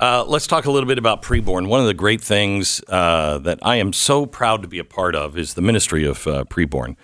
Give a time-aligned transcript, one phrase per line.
[0.00, 1.68] Uh, let's talk a little bit about preborn.
[1.68, 5.14] One of the great things uh, that I am so proud to be a part
[5.14, 6.96] of is the ministry of uh, preborn.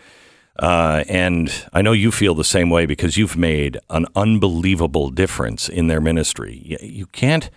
[0.59, 5.69] Uh, and I know you feel the same way because you've made an unbelievable difference
[5.69, 6.79] in their ministry.
[6.81, 7.51] You can't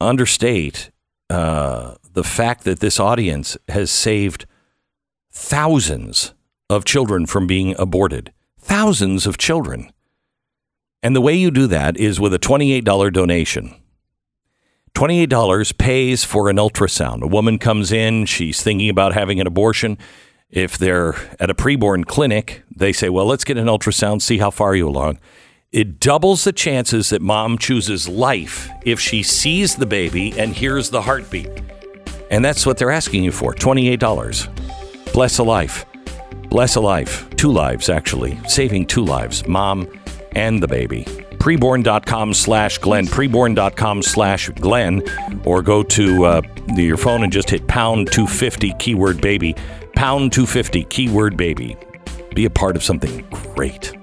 [0.00, 0.90] understate
[1.28, 4.46] uh, the fact that this audience has saved
[5.30, 6.32] thousands
[6.70, 8.32] of children from being aborted.
[8.58, 9.92] Thousands of children.
[11.02, 13.74] And the way you do that is with a $28 donation.
[14.98, 17.22] $28 pays for an ultrasound.
[17.22, 19.96] A woman comes in, she's thinking about having an abortion.
[20.50, 24.50] If they're at a preborn clinic, they say, Well, let's get an ultrasound, see how
[24.50, 25.20] far you are along.
[25.70, 30.90] It doubles the chances that mom chooses life if she sees the baby and hears
[30.90, 31.48] the heartbeat.
[32.32, 35.12] And that's what they're asking you for $28.
[35.12, 35.86] Bless a life.
[36.50, 37.30] Bless a life.
[37.36, 38.36] Two lives, actually.
[38.48, 39.86] Saving two lives, mom
[40.32, 41.06] and the baby.
[41.48, 43.06] Preborn.com slash Glenn.
[43.06, 45.02] Preborn.com slash Glenn.
[45.46, 46.42] Or go to uh,
[46.76, 49.54] your phone and just hit pound 250 keyword baby.
[49.94, 51.74] Pound 250 keyword baby.
[52.34, 53.97] Be a part of something great.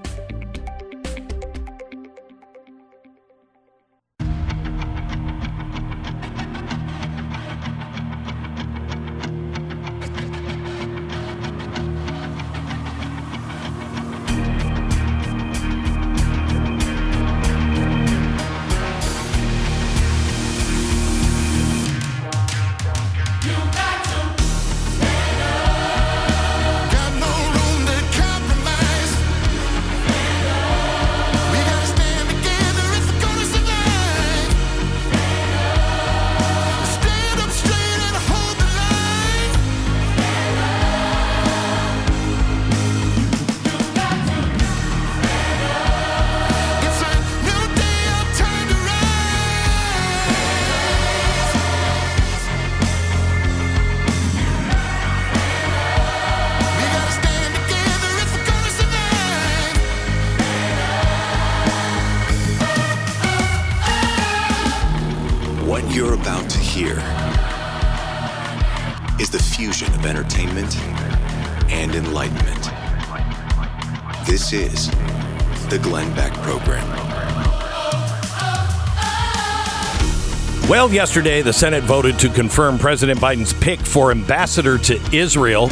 [80.86, 85.68] Well, yesterday, the Senate voted to confirm President Biden's pick for ambassador to Israel.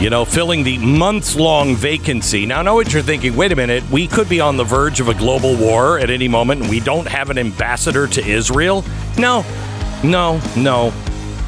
[0.00, 2.46] You know, filling the months long vacancy.
[2.46, 3.36] Now, I know what you're thinking.
[3.36, 3.84] Wait a minute.
[3.90, 6.80] We could be on the verge of a global war at any moment, and we
[6.80, 8.82] don't have an ambassador to Israel?
[9.18, 9.44] No,
[10.02, 10.94] no, no.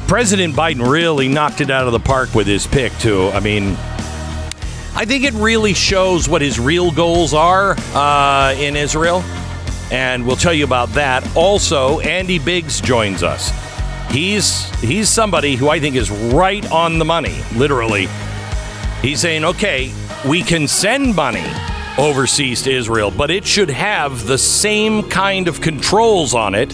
[0.07, 3.29] President Biden really knocked it out of the park with his pick, too.
[3.29, 3.71] I mean,
[4.93, 9.23] I think it really shows what his real goals are uh, in Israel
[9.91, 11.35] and we'll tell you about that.
[11.35, 13.51] Also, Andy Biggs joins us.
[14.09, 18.07] He's he's somebody who I think is right on the money, literally.
[19.01, 19.91] He's saying, "Okay,
[20.27, 21.45] we can send money
[21.97, 26.73] overseas to Israel, but it should have the same kind of controls on it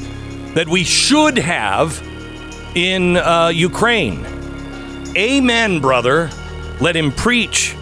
[0.54, 2.02] that we should have
[2.76, 4.26] in uh, Ukraine."
[5.16, 6.30] Amen, brother.
[6.80, 7.76] Let him preach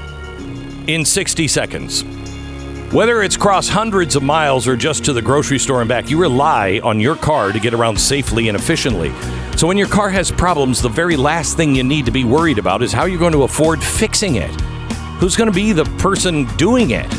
[0.87, 2.03] in 60 seconds.
[2.91, 6.19] Whether it's cross hundreds of miles or just to the grocery store and back, you
[6.19, 9.13] rely on your car to get around safely and efficiently.
[9.55, 12.57] So when your car has problems, the very last thing you need to be worried
[12.57, 14.51] about is how you're going to afford fixing it.
[15.21, 17.09] Who's going to be the person doing it?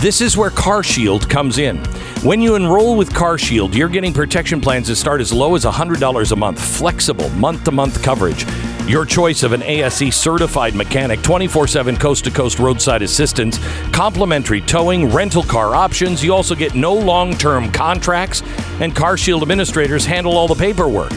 [0.00, 1.76] This is where CarShield comes in.
[2.24, 6.32] When you enroll with CarShield, you're getting protection plans that start as low as $100
[6.32, 8.46] a month, flexible month to month coverage.
[8.92, 13.58] Your choice of an ASE certified mechanic, 24 7 coast to coast roadside assistance,
[13.90, 16.22] complimentary towing, rental car options.
[16.22, 18.42] You also get no long term contracts,
[18.82, 21.10] and CarShield administrators handle all the paperwork.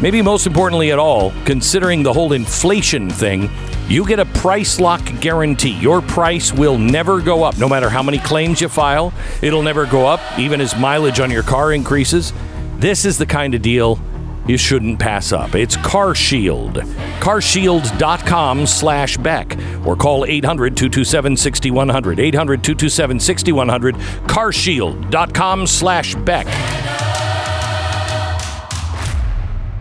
[0.00, 3.50] Maybe most importantly at all, considering the whole inflation thing,
[3.88, 5.78] you get a price lock guarantee.
[5.80, 9.12] Your price will never go up, no matter how many claims you file.
[9.42, 12.32] It'll never go up, even as mileage on your car increases.
[12.78, 14.00] This is the kind of deal
[14.46, 15.54] you shouldn't pass up.
[15.54, 16.82] It's CarShield.
[17.20, 19.56] CarShield.com slash Beck
[19.86, 22.20] or call 800 227 6100.
[22.20, 23.94] 800 227 6100.
[23.94, 26.46] CarShield.com slash Beck.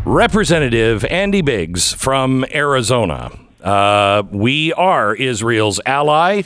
[0.06, 3.32] Representative Andy Biggs from Arizona.
[3.64, 6.42] Uh, we are Israel's ally,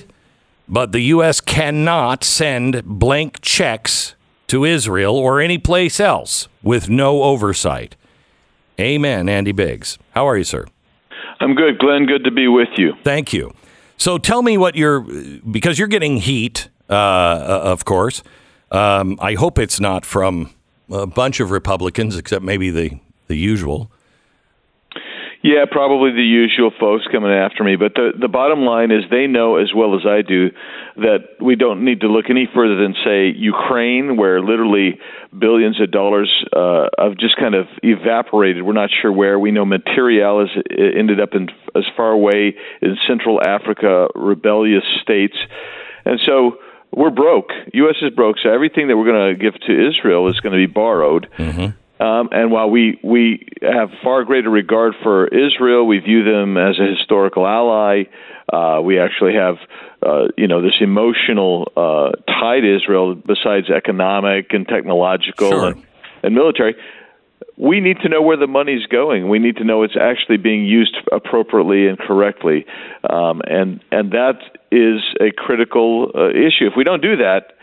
[0.68, 1.40] but the U.S.
[1.40, 4.16] cannot send blank checks
[4.48, 7.96] to Israel or any place else with no oversight.
[8.80, 9.98] Amen, Andy Biggs.
[10.12, 10.66] How are you, sir?
[11.40, 12.06] I'm good, Glenn.
[12.06, 12.94] Good to be with you.
[13.04, 13.54] Thank you.
[13.98, 16.94] So tell me what you're, because you're getting heat, uh,
[17.64, 18.24] of course.
[18.72, 20.54] Um, I hope it's not from
[20.92, 23.92] a bunch of Republicans, except maybe the the usual.
[25.46, 27.76] Yeah, probably the usual folks coming after me.
[27.76, 30.50] But the the bottom line is they know as well as I do
[30.96, 34.98] that we don't need to look any further than say Ukraine, where literally
[35.38, 38.64] billions of dollars uh, have just kind of evaporated.
[38.64, 39.38] We're not sure where.
[39.38, 45.38] We know material has ended up in as far away in Central Africa, rebellious states,
[46.06, 46.58] and so
[46.92, 47.52] we're broke.
[47.72, 47.98] U.S.
[48.02, 50.74] is broke, so everything that we're going to give to Israel is going to be
[50.74, 51.30] borrowed.
[51.38, 51.78] Mm-hmm.
[52.00, 56.78] Um, and while we, we have far greater regard for Israel, we view them as
[56.78, 58.04] a historical ally.
[58.52, 59.56] Uh, we actually have,
[60.06, 65.68] uh, you know, this emotional uh, tie to Israel besides economic and technological sure.
[65.72, 65.86] and,
[66.22, 66.76] and military.
[67.58, 69.30] We need to know where the money's going.
[69.30, 72.66] We need to know it's actually being used appropriately and correctly,
[73.10, 74.40] um, and and that
[74.72, 76.68] is a critical uh, issue.
[76.68, 77.55] If we don't do that,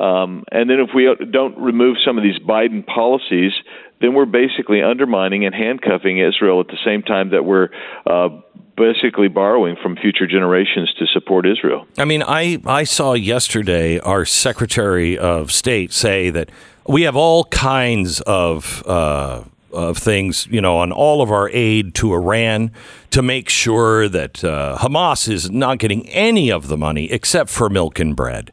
[0.00, 3.52] um, and then if we don't remove some of these Biden policies,
[4.00, 7.68] then we're basically undermining and handcuffing Israel at the same time that we're
[8.06, 8.28] uh,
[8.76, 11.86] basically borrowing from future generations to support Israel.
[11.96, 16.50] I mean, I, I saw yesterday our Secretary of State say that
[16.86, 18.82] we have all kinds of.
[18.86, 22.70] Uh, of things, you know, on all of our aid to Iran
[23.10, 27.68] to make sure that uh, Hamas is not getting any of the money except for
[27.68, 28.52] milk and bread.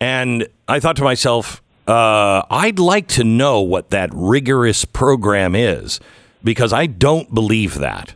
[0.00, 6.00] And I thought to myself, uh, I'd like to know what that rigorous program is
[6.42, 8.14] because I don't believe that.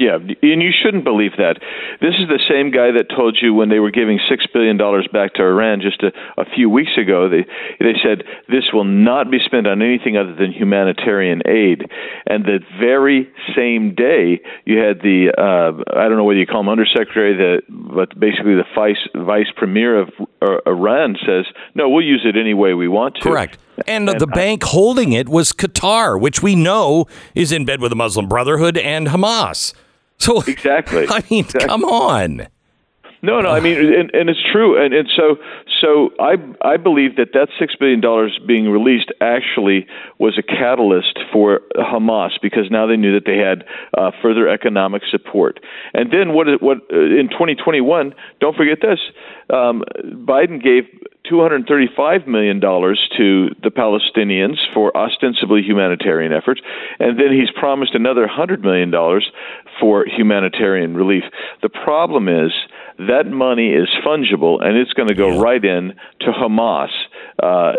[0.00, 1.60] Yeah, and you shouldn't believe that.
[2.00, 5.06] This is the same guy that told you when they were giving six billion dollars
[5.12, 6.10] back to Iran just a,
[6.40, 7.28] a few weeks ago.
[7.28, 7.44] They
[7.84, 11.84] they said this will not be spent on anything other than humanitarian aid.
[12.26, 16.60] And the very same day, you had the uh, I don't know whether you call
[16.60, 20.08] him undersecretary, the but basically the vice vice premier of
[20.66, 23.20] Iran says no, we'll use it any way we want to.
[23.20, 23.58] Correct.
[23.86, 27.80] And, and the I, bank holding it was Qatar, which we know is in bed
[27.80, 29.72] with the Muslim Brotherhood and Hamas.
[30.18, 31.06] So exactly.
[31.08, 31.68] I mean, exactly.
[31.68, 32.48] come on.
[33.22, 33.50] No, no.
[33.50, 35.36] I mean, and, and it's true, and, and so
[35.80, 39.86] so I I believe that that six billion dollars being released actually
[40.18, 43.64] was a catalyst for Hamas because now they knew that they had
[43.96, 45.60] uh, further economic support.
[45.94, 48.14] And then what what uh, in 2021?
[48.40, 48.98] Don't forget this:
[49.52, 50.84] um, Biden gave
[51.28, 56.60] 235 million dollars to the Palestinians for ostensibly humanitarian efforts,
[56.98, 59.30] and then he's promised another 100 million dollars
[59.80, 61.24] for humanitarian relief.
[61.62, 62.52] The problem is
[63.08, 65.40] that money is fungible and it's going to go yeah.
[65.40, 66.90] right in to Hamas.
[67.42, 67.72] Uh,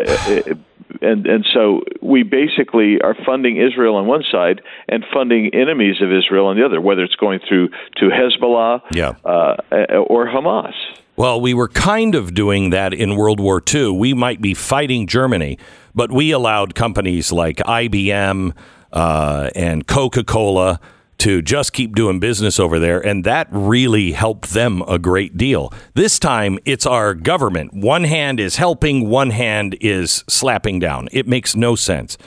[1.00, 6.12] and and so we basically are funding Israel on one side and funding enemies of
[6.12, 9.14] Israel on the other, whether it's going through to Hezbollah yeah.
[9.24, 9.56] uh,
[9.96, 10.74] or Hamas.
[11.16, 13.90] Well, we were kind of doing that in World War II.
[13.90, 15.58] We might be fighting Germany,
[15.94, 18.54] but we allowed companies like IBM
[18.92, 20.80] uh, and Coca Cola
[21.22, 22.98] to just keep doing business over there.
[22.98, 25.72] And that really helped them a great deal.
[25.94, 27.72] This time, it's our government.
[27.72, 31.08] One hand is helping, one hand is slapping down.
[31.12, 32.18] It makes no sense.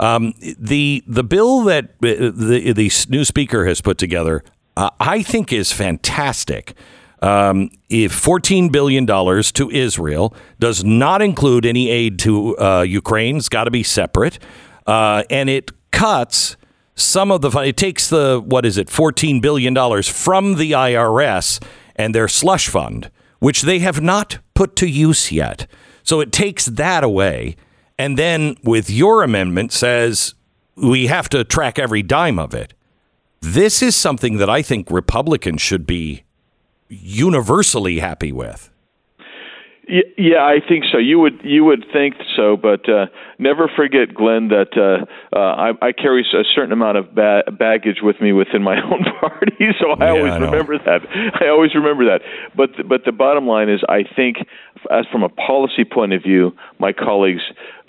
[0.00, 4.42] Um, the the bill that uh, the, the new speaker has put together,
[4.76, 6.74] uh, I think, is fantastic.
[7.22, 13.48] Um, if $14 billion to Israel does not include any aid to uh, Ukraine, it's
[13.48, 14.40] got to be separate.
[14.86, 16.56] Uh, and it cuts
[17.02, 21.62] some of the it takes the what is it 14 billion dollars from the IRS
[21.96, 25.66] and their slush fund which they have not put to use yet.
[26.04, 27.56] So it takes that away.
[27.98, 30.34] And then with your amendment says
[30.76, 32.74] we have to track every dime of it.
[33.40, 36.24] This is something that I think Republicans should be
[36.88, 38.70] universally happy with
[40.16, 40.98] yeah, I think so.
[40.98, 43.06] You would you would think so, but uh,
[43.38, 45.04] never forget, Glenn, that uh,
[45.36, 49.04] uh, I, I carry a certain amount of ba- baggage with me within my own
[49.20, 51.00] party, so I yeah, always I remember that.
[51.40, 52.20] I always remember that.
[52.54, 54.36] But but the bottom line is, I think,
[54.90, 57.42] as from a policy point of view, my colleagues,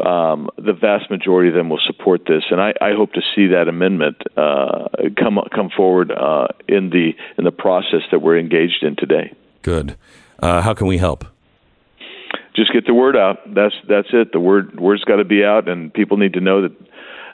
[0.04, 3.48] um, the vast majority of them will support this, and I, I hope to see
[3.48, 4.88] that amendment uh,
[5.20, 9.34] come come forward uh, in the in the process that we're engaged in today.
[9.62, 9.98] Good.
[10.40, 11.26] Uh, how can we help?
[12.56, 13.38] Just get the word out.
[13.54, 14.32] That's that's it.
[14.32, 16.72] The word word's got to be out, and people need to know that.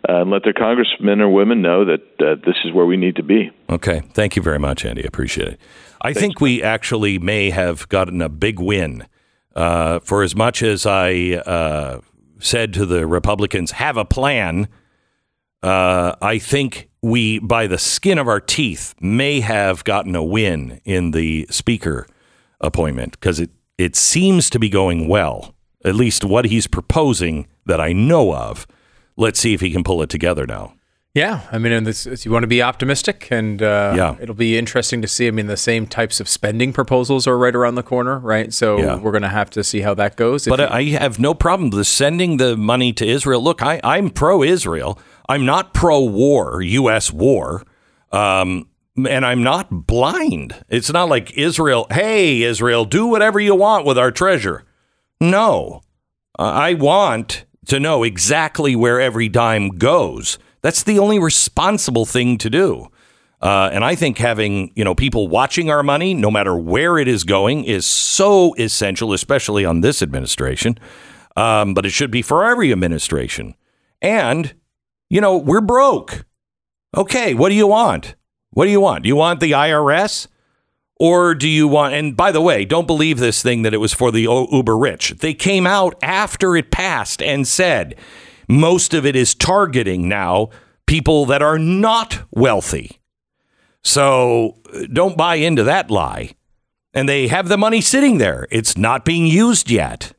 [0.08, 3.16] Uh, and let their congressmen or women know that uh, this is where we need
[3.16, 3.50] to be.
[3.68, 4.02] Okay.
[4.14, 5.04] Thank you very much, Andy.
[5.04, 5.60] Appreciate it.
[6.02, 6.20] I Thanks.
[6.20, 9.08] think we actually may have gotten a big win.
[9.56, 12.02] Uh, for as much as I uh,
[12.40, 14.68] said to the Republicans, have a plan,
[15.64, 20.80] uh, I think we, by the skin of our teeth, may have gotten a win
[20.86, 22.06] in the speaker
[22.62, 25.54] appointment because it it seems to be going well.
[25.86, 28.68] At least what he's proposing, that I know of.
[29.16, 30.74] Let's see if he can pull it together now.
[31.14, 34.16] Yeah, I mean, and this, you want to be optimistic, and uh, Yeah.
[34.20, 35.28] it'll be interesting to see.
[35.28, 38.54] I mean, the same types of spending proposals are right around the corner, right?
[38.54, 38.98] So Yeah.
[38.98, 40.46] we're going to have to see how that goes.
[40.46, 43.42] But you- I have no problem with sending the money to Israel.
[43.42, 45.00] Look, I, I'm pro Israel.
[45.28, 47.12] I'm not pro war, U.S.
[47.12, 47.64] war.
[48.12, 48.68] Um,
[49.06, 50.56] and I'm not blind.
[50.70, 54.64] It's not like Israel, hey, Israel, do whatever you want with our treasure.
[55.20, 55.82] No.
[56.40, 60.38] I want to know exactly where every dime goes.
[60.62, 62.88] That's the only responsible thing to do.
[63.42, 67.08] Uh, and I think having you know people watching our money, no matter where it
[67.08, 70.80] is going, is so essential, especially on this administration.
[71.36, 73.54] Um, but it should be for every administration.
[74.02, 74.56] And
[75.10, 76.26] you know we're broke.
[76.96, 78.16] Okay, what do you want?
[78.58, 79.04] What do you want?
[79.04, 80.26] Do you want the IRS?
[81.00, 83.94] Or do you want, and by the way, don't believe this thing that it was
[83.94, 85.12] for the uber rich.
[85.20, 87.94] They came out after it passed and said
[88.48, 90.50] most of it is targeting now
[90.88, 93.00] people that are not wealthy.
[93.84, 94.58] So
[94.92, 96.32] don't buy into that lie.
[96.96, 100.14] And they have the money sitting there, it's not being used yet.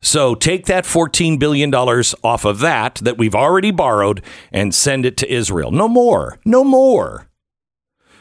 [0.00, 5.16] So take that $14 billion off of that that we've already borrowed and send it
[5.16, 5.72] to Israel.
[5.72, 6.38] No more.
[6.44, 7.28] No more.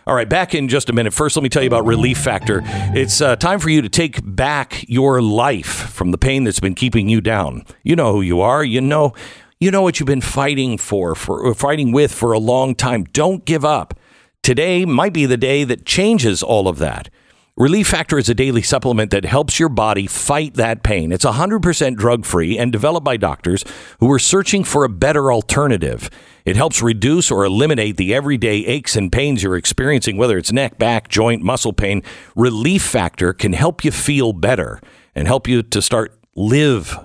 [0.05, 1.13] All right, back in just a minute.
[1.13, 2.61] First, let me tell you about Relief Factor.
[2.65, 6.75] It's uh, time for you to take back your life from the pain that's been
[6.75, 7.63] keeping you down.
[7.83, 8.65] You know who you are.
[8.65, 9.13] You know,
[9.61, 13.05] you know what you've been fighting for, for fighting with for a long time.
[13.05, 13.97] Don't give up.
[14.41, 17.09] Today might be the day that changes all of that.
[17.55, 21.13] Relief Factor is a daily supplement that helps your body fight that pain.
[21.13, 23.63] It's 100% drug free and developed by doctors
[24.01, 26.09] who are searching for a better alternative.
[26.45, 30.77] It helps reduce or eliminate the everyday aches and pains you're experiencing, whether it's neck,
[30.77, 32.03] back, joint, muscle pain.
[32.35, 34.81] Relief Factor can help you feel better
[35.15, 36.97] and help you to start live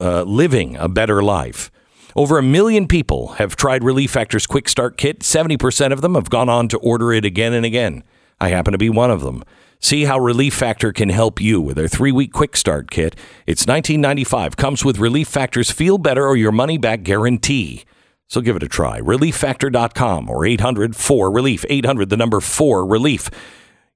[0.00, 1.70] uh, living a better life.
[2.14, 5.20] Over a million people have tried Relief Factor's Quick Start Kit.
[5.20, 8.02] 70% of them have gone on to order it again and again.
[8.40, 9.42] I happen to be one of them.
[9.80, 13.14] See how Relief Factor can help you with their three week quick start kit.
[13.46, 14.56] It's $19.95.
[14.56, 17.84] Comes with Relief Factor's Feel Better or Your Money Back guarantee.
[18.28, 19.00] So give it a try.
[19.00, 21.64] ReliefFactor.com or 800 4 Relief.
[21.68, 23.30] 800 the number 4 Relief.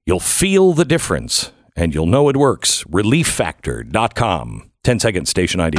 [0.05, 2.83] You'll feel the difference and you'll know it works.
[2.85, 4.71] ReliefFactor.com.
[4.83, 5.77] 10 seconds, station ID.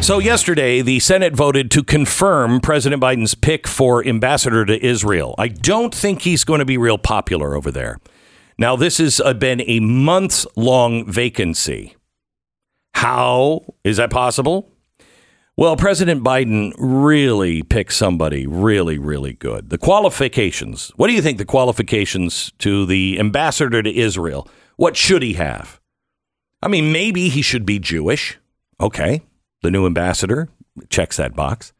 [0.00, 5.34] So, yesterday, the Senate voted to confirm President Biden's pick for ambassador to Israel.
[5.36, 7.98] I don't think he's going to be real popular over there.
[8.58, 11.94] Now, this has uh, been a months long vacancy.
[12.94, 14.72] How is that possible?
[15.58, 19.70] Well, President Biden really picked somebody really, really good.
[19.70, 20.90] The qualifications.
[20.96, 24.48] What do you think the qualifications to the ambassador to Israel?
[24.76, 25.80] What should he have?
[26.62, 28.38] I mean, maybe he should be Jewish.
[28.80, 29.22] Okay.
[29.62, 30.48] The new ambassador
[30.88, 31.72] checks that box.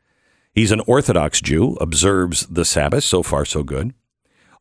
[0.53, 3.05] He's an Orthodox Jew, observes the Sabbath.
[3.05, 3.95] So far, so good.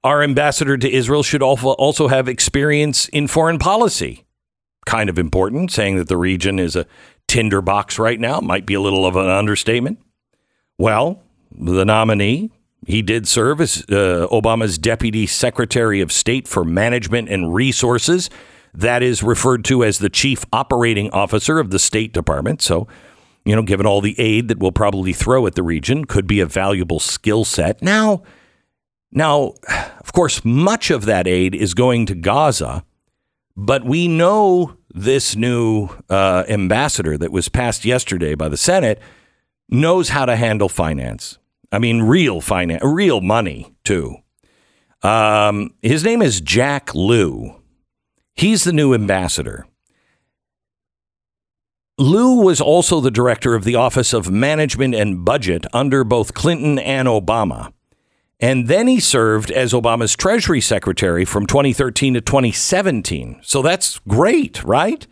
[0.04, 4.26] Our ambassador to Israel should also have experience in foreign policy.
[4.86, 6.86] Kind of important, saying that the region is a
[7.28, 10.00] tinderbox right now might be a little of an understatement.
[10.78, 12.52] Well, the nominee,
[12.86, 18.30] he did serve as uh, Obama's deputy secretary of state for management and resources.
[18.74, 22.62] That is referred to as the chief operating officer of the State Department.
[22.62, 22.88] So,
[23.48, 26.42] you know, given all the aid that we'll probably throw at the region, could be
[26.42, 27.82] a valuable skill set.
[27.82, 28.24] Now,
[29.12, 29.54] now,
[30.02, 32.84] of course, much of that aid is going to Gaza,
[33.56, 39.00] but we know this new uh, ambassador that was passed yesterday by the Senate
[39.70, 41.38] knows how to handle finance.
[41.72, 44.18] I mean, real finance, real money too.
[45.04, 47.62] Um, his name is Jack Lew.
[48.34, 49.66] He's the new ambassador.
[52.00, 56.78] Lew was also the director of the Office of Management and Budget under both Clinton
[56.78, 57.74] and Obama.
[58.40, 63.40] And then he served as Obama's Treasury Secretary from 2013 to 2017.
[63.42, 65.08] So that's great, right?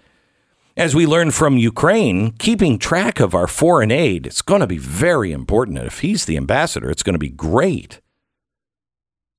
[0.77, 4.77] As we learned from Ukraine, keeping track of our foreign aid, it's going to be
[4.77, 5.79] very important.
[5.79, 7.99] And if he's the ambassador, it's going to be great.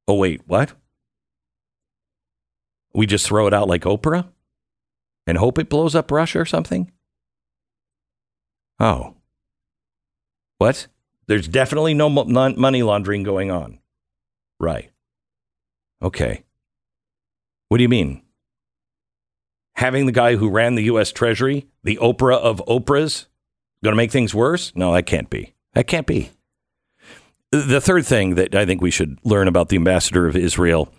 [0.08, 0.72] Oh, wait, what?
[2.92, 4.26] We just throw it out like Oprah
[5.28, 6.90] and hope it blows up Russia or something?
[8.78, 9.14] Oh.
[10.58, 10.86] What?
[11.26, 13.78] There's definitely no money laundering going on.
[14.60, 14.90] Right.
[16.02, 16.44] Okay.
[17.68, 18.22] What do you mean?
[19.74, 21.12] Having the guy who ran the U.S.
[21.12, 23.26] Treasury, the Oprah of Oprahs,
[23.82, 24.72] going to make things worse?
[24.74, 25.54] No, that can't be.
[25.74, 26.30] That can't be.
[27.50, 30.92] the third thing that I think we should learn about the ambassador of Israel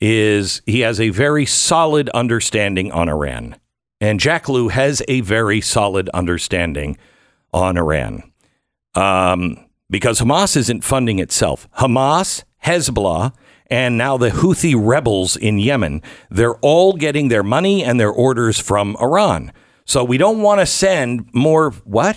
[0.00, 3.56] is he has a very solid understanding on Iran.
[4.00, 6.96] And Jack Lew has a very solid understanding
[7.54, 8.22] on Iran.
[8.94, 11.68] Um, because Hamas isn't funding itself.
[11.78, 13.32] Hamas, Hezbollah,
[13.68, 18.58] and now the Houthi rebels in Yemen, they're all getting their money and their orders
[18.58, 19.52] from Iran.
[19.86, 21.70] So we don't want to send more.
[21.70, 22.16] What?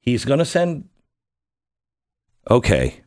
[0.00, 0.88] He's going to send.
[2.50, 3.02] Okay.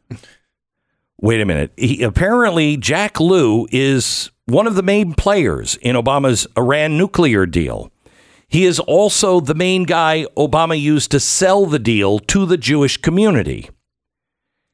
[1.22, 1.72] Wait a minute.
[1.78, 7.92] He, apparently, Jack Lew is one of the main players in Obama's Iran nuclear deal.
[8.50, 12.98] He is also the main guy Obama used to sell the deal to the Jewish
[12.98, 13.70] community.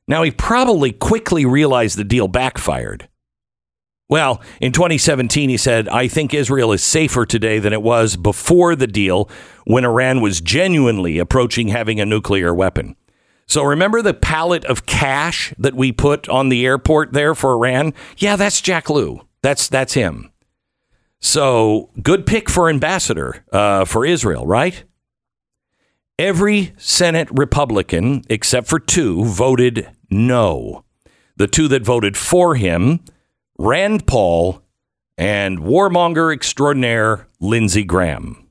[0.08, 3.10] Now, he probably quickly realized the deal backfired.
[4.08, 8.76] Well, in 2017, he said, I think Israel is safer today than it was before
[8.76, 9.30] the deal
[9.66, 12.96] when Iran was genuinely approaching having a nuclear weapon.
[13.48, 17.94] So remember the pallet of cash that we put on the airport there for Iran?
[18.18, 19.22] Yeah, that's Jack Lew.
[19.42, 20.32] That's, that's him.
[21.26, 24.84] So good pick for ambassador uh, for Israel, right?
[26.20, 30.86] Every Senate Republican, except for two, voted no.
[31.36, 33.00] The two that voted for him,
[33.58, 34.62] Rand Paul
[35.18, 38.48] and warmonger extraordinaire Lindsey Graham.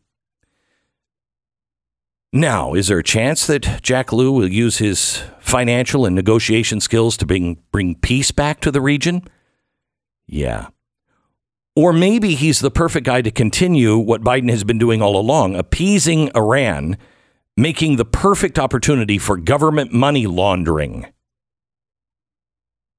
[2.33, 7.17] Now, is there a chance that Jack Lew will use his financial and negotiation skills
[7.19, 9.23] to bring, bring peace back to the region?
[10.27, 10.67] Yeah.
[11.77, 15.57] Or maybe he's the perfect guy to continue what Biden has been doing all along,
[15.57, 16.97] appeasing Iran,
[17.57, 21.07] making the perfect opportunity for government money laundering.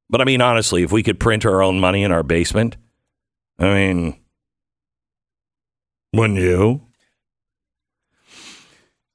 [0.10, 2.75] But I mean, honestly, if we could print our own money in our basement,
[3.58, 4.20] I mean,
[6.13, 6.82] wouldn't you?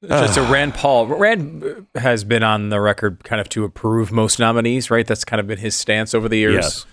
[0.02, 1.07] Just a Rand Paul.
[1.07, 5.07] Rand has been on the record kind of to approve most nominees, right?
[5.07, 6.55] That's kind of been his stance over the years.
[6.55, 6.87] Yes.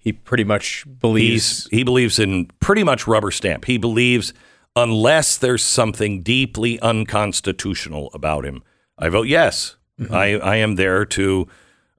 [0.00, 3.66] He pretty much believes He's, he believes in pretty much rubber stamp.
[3.66, 4.32] He believes
[4.74, 8.62] unless there's something deeply unconstitutional about him,
[8.98, 9.76] I vote yes.
[10.10, 11.46] I, I am there to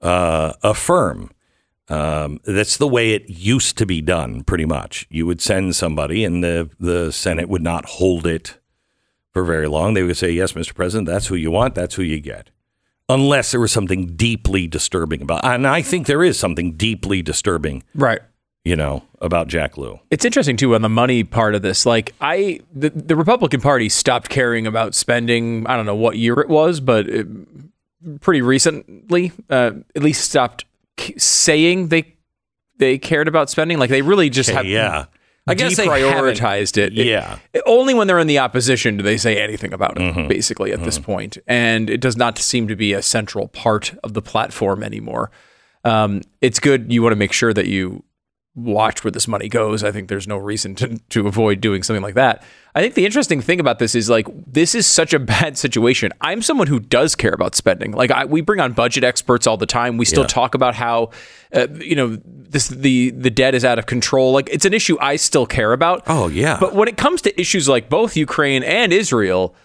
[0.02, 1.30] uh, affirm.
[1.88, 5.06] Um, that's the way it used to be done, pretty much.
[5.10, 8.58] You would send somebody, and the, the Senate would not hold it
[9.32, 9.94] for very long.
[9.94, 10.74] They would say, Yes, Mr.
[10.74, 12.50] President, that's who you want, that's who you get.
[13.12, 17.84] Unless there was something deeply disturbing about And I think there is something deeply disturbing,
[17.93, 18.21] right.
[18.63, 20.00] you know, about Jack Lew.
[20.10, 21.86] It's interesting too on the money part of this.
[21.86, 25.67] Like I, the, the Republican Party stopped caring about spending.
[25.67, 27.28] I don't know what year it was, but it,
[28.21, 30.65] pretty recently, uh, at least stopped
[30.97, 32.15] k- saying they
[32.78, 33.78] they cared about spending.
[33.78, 35.06] Like they really just have yeah.
[35.47, 36.97] I guess they deprioritized it.
[36.97, 37.38] It- Yeah.
[37.54, 40.01] it- only when they're in the opposition do they say anything about it.
[40.01, 40.27] Mm-hmm.
[40.27, 44.13] Basically, at this point, and it does not seem to be a central part of
[44.13, 45.32] the platform anymore.
[45.84, 46.91] Um, it's good.
[46.93, 48.04] You want to make sure that you
[48.54, 49.82] watch where this money goes.
[49.84, 52.44] I think there's no reason to to avoid doing something like that.
[52.76, 56.12] I think the interesting thing about this is like this is such a bad situation.
[56.22, 57.92] I'm someone who does care about spending.
[57.94, 59.98] Like I, we bring on budget experts all the time.
[59.98, 60.28] We still Yeah.
[60.28, 61.12] talk about how
[61.54, 64.34] uh, you know this the the debt is out of control.
[64.34, 66.04] Like it's an issue I still care about.
[66.08, 66.58] Oh, yeah.
[66.60, 69.56] But when it comes to issues like both Ukraine and Israel,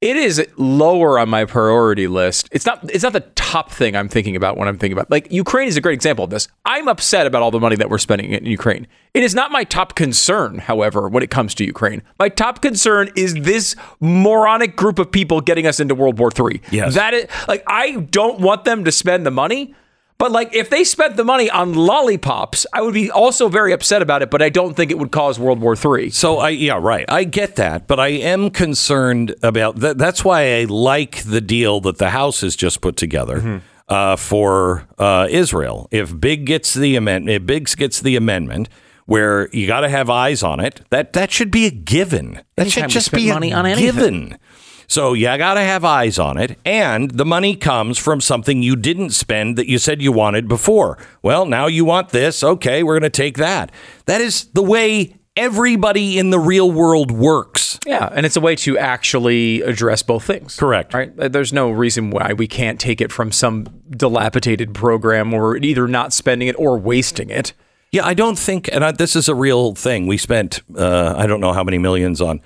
[0.00, 2.48] it is lower on my priority list.
[2.52, 5.30] It's not it's not the top thing I'm thinking about when I'm thinking about like
[5.32, 6.48] Ukraine is a great example of this.
[6.64, 8.86] I'm upset about all the money that we're spending in Ukraine.
[9.14, 12.02] It is not my top concern, however, when it comes to Ukraine.
[12.18, 16.60] My top concern is this moronic group of people getting us into World War III.
[16.70, 16.94] Yes.
[16.94, 19.74] That is like I don't want them to spend the money.
[20.16, 24.00] But like if they spent the money on lollipops, I would be also very upset
[24.00, 26.10] about it, but I don't think it would cause World War III.
[26.10, 29.98] So I yeah right I get that, but I am concerned about that.
[29.98, 34.86] That's why I like the deal that the House has just put together uh, for
[34.98, 35.88] uh, Israel.
[35.90, 38.68] If Big gets the amendment, if Biggs gets the amendment.
[39.06, 40.80] Where you got to have eyes on it.
[40.88, 42.40] That that should be a given.
[42.56, 43.84] That Anytime should just spend be a money on anything.
[43.84, 44.38] given.
[44.86, 48.76] So you got to have eyes on it, and the money comes from something you
[48.76, 50.98] didn't spend that you said you wanted before.
[51.22, 52.42] Well, now you want this.
[52.42, 53.72] Okay, we're going to take that.
[54.06, 57.80] That is the way everybody in the real world works.
[57.86, 60.56] Yeah, and it's a way to actually address both things.
[60.56, 60.94] Correct.
[60.94, 61.12] Right?
[61.18, 65.88] Uh, There's no reason why we can't take it from some dilapidated program or either
[65.88, 67.52] not spending it or wasting it.
[67.90, 70.06] Yeah, I don't think, and I, this is a real thing.
[70.06, 72.40] We spent, uh, I don't know how many millions on,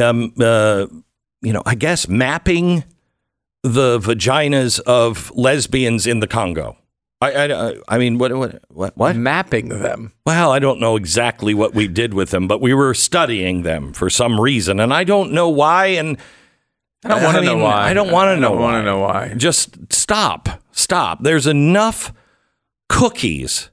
[0.00, 0.86] um, uh,
[1.46, 2.82] you know, I guess mapping
[3.62, 6.76] the vaginas of lesbians in the Congo.
[7.20, 9.14] I, I, I mean, what, what, what, what?
[9.14, 10.12] Mapping them.
[10.26, 13.92] Well, I don't know exactly what we did with them, but we were studying them
[13.92, 15.86] for some reason, and I don't know why.
[15.86, 16.18] And
[17.04, 17.90] I don't want to know why.
[17.90, 18.50] I don't want to know.
[18.50, 19.32] want to know why.
[19.36, 20.48] Just stop.
[20.72, 21.22] Stop.
[21.22, 22.12] There's enough
[22.88, 23.70] cookies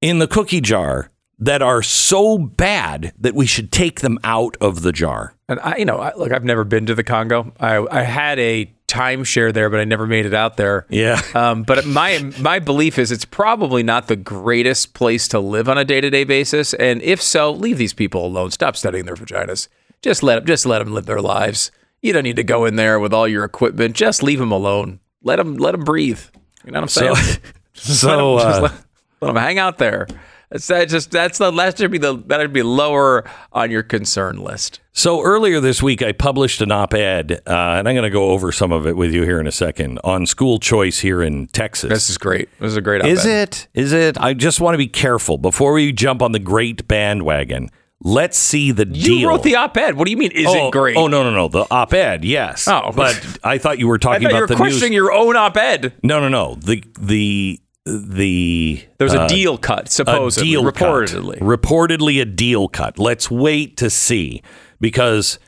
[0.00, 1.11] in the cookie jar
[1.42, 5.34] that are so bad that we should take them out of the jar.
[5.48, 7.52] And I, you know, I, look, I've never been to the Congo.
[7.58, 10.86] I, I had a timeshare there, but I never made it out there.
[10.88, 11.20] Yeah.
[11.34, 15.78] Um, but my my belief is it's probably not the greatest place to live on
[15.78, 16.74] a day to day basis.
[16.74, 18.50] And if so, leave these people alone.
[18.50, 19.68] Stop studying their vaginas.
[20.02, 21.72] Just let them, just let them live their lives.
[22.02, 23.96] You don't need to go in there with all your equipment.
[23.96, 25.00] Just leave them alone.
[25.22, 26.20] Let them let them breathe.
[26.64, 27.38] You know what I'm saying?
[27.72, 28.78] so let, 'em- just uh,
[29.22, 30.06] let, them hang out there.
[30.52, 34.36] That just that's the that should be the that should be lower on your concern
[34.36, 34.80] list.
[34.92, 38.52] So earlier this week, I published an op-ed, uh, and I'm going to go over
[38.52, 41.88] some of it with you here in a second on school choice here in Texas.
[41.88, 42.50] This is great.
[42.60, 43.02] This is a great.
[43.06, 43.48] Is op-ed.
[43.48, 43.68] it?
[43.72, 44.18] Is it?
[44.20, 47.70] I just want to be careful before we jump on the great bandwagon.
[48.04, 49.28] Let's see the You deal.
[49.28, 49.94] wrote the op-ed.
[49.94, 50.32] What do you mean?
[50.32, 50.96] Is oh, it great?
[50.96, 51.48] Oh no, no, no.
[51.48, 52.68] The op-ed, yes.
[52.68, 52.92] Oh.
[52.94, 54.96] but I thought you were talking thought you about were the questioning news.
[54.96, 55.94] your own op-ed.
[56.02, 56.56] No, no, no.
[56.56, 61.38] The the the There was a uh, deal cut, a supposedly, deal reportedly.
[61.38, 61.46] cut.
[61.46, 62.98] reportedly a deal cut.
[62.98, 64.42] Let's wait to see
[64.80, 65.38] because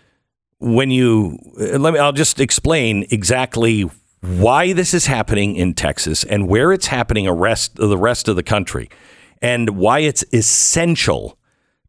[0.58, 3.82] when you uh, let me, I'll just explain exactly
[4.20, 8.36] why this is happening in Texas and where it's happening a rest the rest of
[8.36, 8.90] the country,
[9.40, 11.38] and why it's essential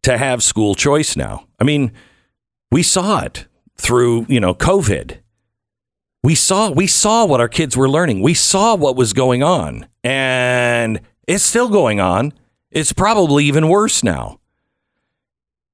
[0.04, 1.48] to have school choice now.
[1.60, 1.92] I mean,
[2.72, 5.20] we saw it through you know COVID.
[6.26, 8.24] We saw we saw what our kids were learning.
[8.24, 12.34] We saw what was going on, and it's still going on.
[12.72, 14.40] It's probably even worse now.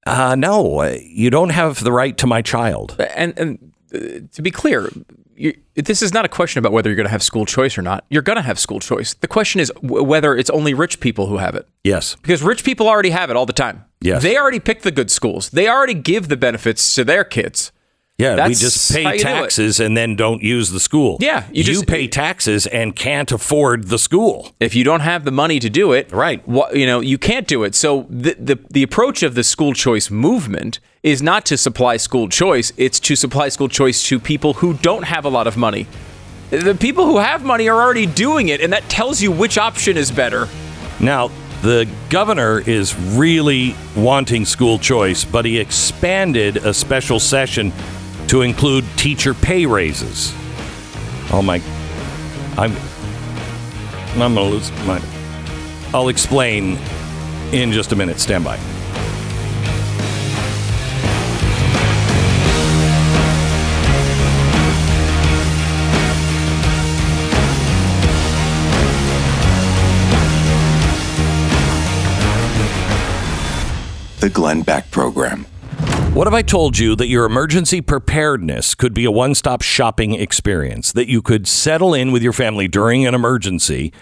[0.05, 2.97] Uh, no, uh, you don't have the right to my child.
[2.99, 4.89] and and uh, to be clear,
[5.37, 7.81] you, this is not a question about whether you're going to have school choice or
[7.81, 8.03] not.
[8.09, 9.13] You're going to have school choice.
[9.13, 11.65] The question is w- whether it's only rich people who have it.
[11.85, 12.15] Yes.
[12.15, 13.85] Because rich people already have it all the time.
[14.01, 14.21] Yes.
[14.21, 15.49] They already pick the good schools.
[15.49, 17.71] They already give the benefits to their kids.
[18.21, 19.19] Yeah, we just pay you do it.
[19.21, 21.17] taxes and then don't use the school.
[21.19, 24.53] Yeah, you you, just- pay taxes and can't afford the school.
[24.60, 26.47] If you don't have the money to do it, Right.
[26.47, 27.73] wha- you know, you can't do it.
[27.75, 32.29] So the, the the approach of the school choice movement is not to supply school
[32.29, 35.88] choice; it's to supply school choice to people who don't have a lot of money.
[36.51, 39.97] The people who have money are already doing it, and that tells you which option
[39.97, 40.47] is better.
[40.99, 41.31] Now,
[41.62, 47.71] the governor is really wanting school choice, but he expanded a special session
[48.32, 50.34] to include teacher pay raises.
[51.34, 51.62] Oh my
[52.58, 52.74] I'm
[54.13, 55.02] I'm gonna lose my
[55.94, 56.78] I'll explain
[57.52, 58.22] in just a minute.
[58.22, 58.56] Stand by.
[74.22, 75.50] The Glenn Beck Program.
[76.13, 80.13] What if I told you that your emergency preparedness could be a one stop shopping
[80.13, 80.91] experience?
[80.91, 83.93] That you could settle in with your family during an emergency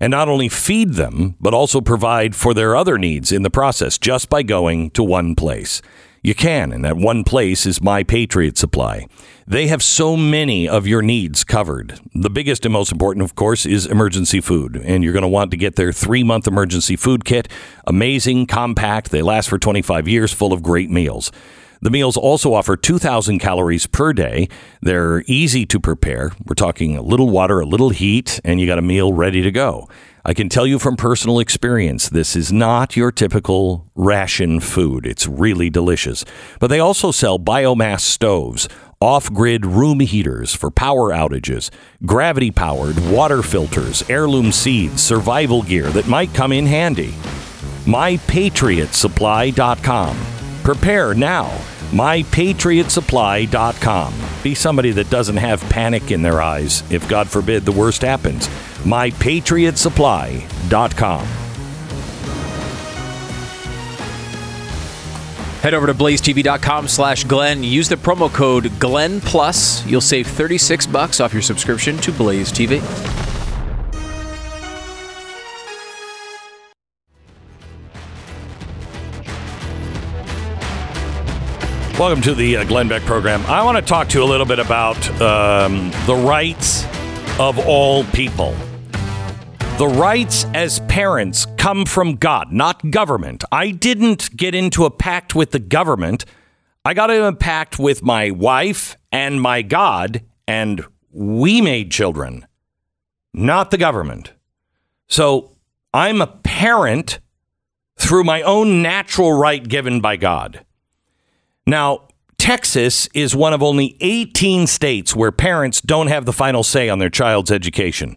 [0.00, 3.98] and not only feed them, but also provide for their other needs in the process
[3.98, 5.82] just by going to one place?
[6.22, 9.06] You can, and that one place is My Patriot Supply.
[9.46, 12.00] They have so many of your needs covered.
[12.14, 14.76] The biggest and most important, of course, is emergency food.
[14.76, 17.46] And you're going to want to get their three month emergency food kit.
[17.86, 19.10] Amazing, compact.
[19.10, 21.30] They last for 25 years, full of great meals.
[21.80, 24.48] The meals also offer 2,000 calories per day.
[24.82, 26.32] They're easy to prepare.
[26.46, 29.50] We're talking a little water, a little heat, and you got a meal ready to
[29.50, 29.88] go.
[30.24, 35.06] I can tell you from personal experience, this is not your typical ration food.
[35.06, 36.24] It's really delicious.
[36.60, 38.68] But they also sell biomass stoves,
[39.00, 41.70] off grid room heaters for power outages,
[42.04, 47.14] gravity powered water filters, heirloom seeds, survival gear that might come in handy.
[47.86, 50.37] MyPatriotSupply.com.
[50.68, 51.46] Prepare now.
[51.92, 54.14] MyPatriotSupply.com.
[54.42, 58.48] Be somebody that doesn't have panic in their eyes if, God forbid, the worst happens.
[58.84, 61.24] MyPatriotSupply.com.
[65.62, 67.62] Head over to blazetv.com slash Glenn.
[67.62, 69.86] Use the promo code Glenn Plus.
[69.86, 72.82] You'll save 36 bucks off your subscription to Blaze TV.
[81.98, 83.44] Welcome to the uh, Glenn Beck program.
[83.46, 86.84] I want to talk to you a little bit about um, the rights
[87.40, 88.54] of all people.
[89.78, 93.42] The rights as parents come from God, not government.
[93.50, 96.24] I didn't get into a pact with the government.
[96.84, 102.46] I got into a pact with my wife and my God, and we made children,
[103.34, 104.34] not the government.
[105.08, 105.56] So
[105.92, 107.18] I'm a parent
[107.96, 110.64] through my own natural right given by God.
[111.68, 116.88] Now, Texas is one of only 18 states where parents don't have the final say
[116.88, 118.16] on their child's education.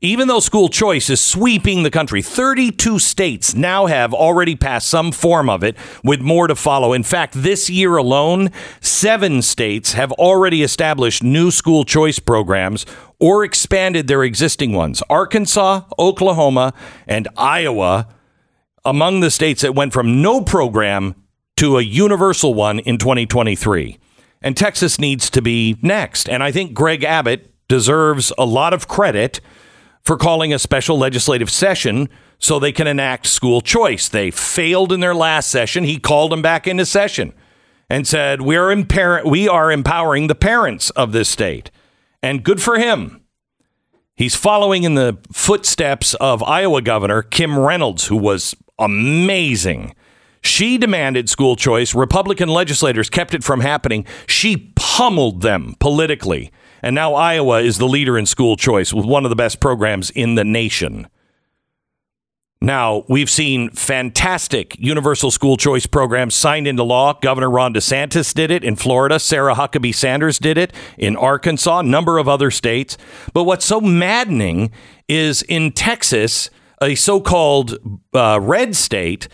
[0.00, 5.12] Even though school choice is sweeping the country, 32 states now have already passed some
[5.12, 6.92] form of it, with more to follow.
[6.92, 12.84] In fact, this year alone, seven states have already established new school choice programs
[13.20, 15.04] or expanded their existing ones.
[15.08, 16.74] Arkansas, Oklahoma,
[17.06, 18.08] and Iowa
[18.84, 21.14] among the states that went from no program
[21.58, 23.98] to a universal one in 2023.
[24.40, 26.28] And Texas needs to be next.
[26.28, 29.40] And I think Greg Abbott deserves a lot of credit
[30.04, 34.08] for calling a special legislative session so they can enact school choice.
[34.08, 35.82] They failed in their last session.
[35.82, 37.32] He called them back into session
[37.90, 41.72] and said, "We are imparent, we are empowering the parents of this state."
[42.22, 43.22] And good for him.
[44.14, 49.96] He's following in the footsteps of Iowa Governor Kim Reynolds, who was amazing.
[50.42, 51.94] She demanded school choice.
[51.94, 54.04] Republican legislators kept it from happening.
[54.26, 56.50] She pummeled them politically.
[56.82, 60.10] And now Iowa is the leader in school choice with one of the best programs
[60.10, 61.08] in the nation.
[62.60, 67.12] Now, we've seen fantastic universal school choice programs signed into law.
[67.12, 69.20] Governor Ron DeSantis did it in Florida.
[69.20, 72.98] Sarah Huckabee Sanders did it in Arkansas, a number of other states.
[73.32, 74.72] But what's so maddening
[75.08, 76.50] is in Texas,
[76.82, 77.78] a so called
[78.12, 79.28] uh, red state,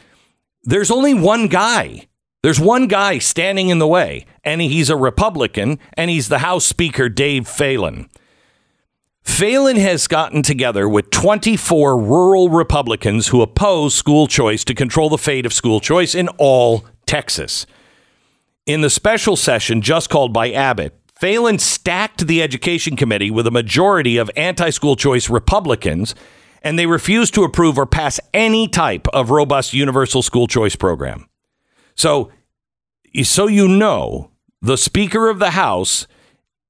[0.64, 2.06] there's only one guy.
[2.42, 6.66] There's one guy standing in the way, and he's a Republican, and he's the House
[6.66, 8.10] Speaker, Dade Phelan.
[9.22, 15.16] Phelan has gotten together with 24 rural Republicans who oppose school choice to control the
[15.16, 17.66] fate of school choice in all Texas.
[18.66, 23.50] In the special session just called by Abbott, Phelan stacked the Education Committee with a
[23.50, 26.14] majority of anti school choice Republicans,
[26.64, 31.28] and they refuse to approve or pass any type of robust universal school choice program.
[31.94, 32.32] So,
[33.22, 36.08] so you know, the Speaker of the House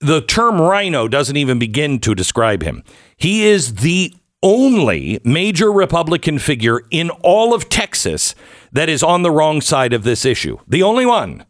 [0.05, 2.85] the term rhino doesn't even begin to describe him.
[3.17, 8.35] He is the only major Republican figure in all of Texas
[8.73, 10.59] that is on the wrong side of this issue.
[10.69, 11.47] The only one.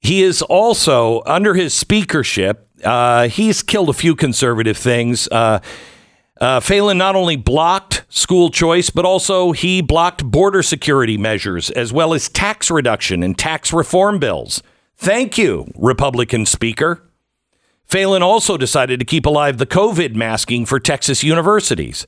[0.00, 5.26] He is also, under his speakership, uh, he's killed a few conservative things.
[5.28, 5.58] Uh,
[6.44, 11.92] uh, Phelan not only blocked school choice, but also he blocked border security measures as
[11.92, 14.62] well as tax reduction and tax reform bills.
[14.96, 17.02] Thank you, Republican Speaker.
[17.86, 22.06] Phelan also decided to keep alive the COVID masking for Texas universities.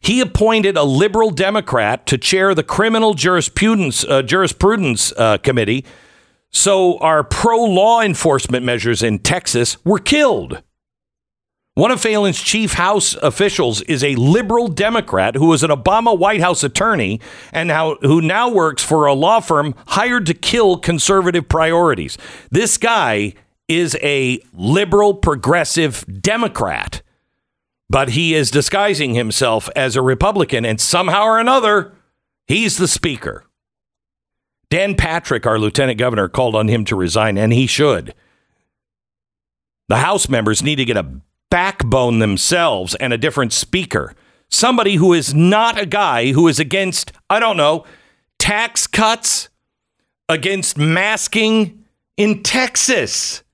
[0.00, 5.84] He appointed a liberal Democrat to chair the Criminal Jurisprudence, uh, Jurisprudence uh, Committee,
[6.50, 10.62] so our pro law enforcement measures in Texas were killed.
[11.76, 16.40] One of Phelan's chief House officials is a liberal Democrat who was an Obama White
[16.40, 17.20] House attorney
[17.52, 22.16] and who now works for a law firm hired to kill conservative priorities.
[22.48, 23.34] This guy
[23.66, 27.02] is a liberal progressive Democrat,
[27.90, 31.92] but he is disguising himself as a Republican, and somehow or another,
[32.46, 33.44] he's the speaker.
[34.70, 38.14] Dan Patrick, our lieutenant governor, called on him to resign, and he should.
[39.88, 41.20] The House members need to get a
[41.54, 44.12] backbone themselves and a different speaker.
[44.50, 47.84] Somebody who is not a guy who is against, I don't know,
[48.40, 49.50] tax cuts,
[50.28, 51.84] against masking
[52.16, 53.44] in Texas,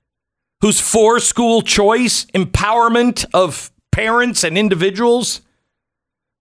[0.61, 5.41] who's for school choice, empowerment of parents and individuals.